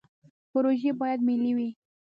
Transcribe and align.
پروژې 0.51 0.91
باید 1.01 1.19
ملي 1.27 1.51
وي 1.57 1.69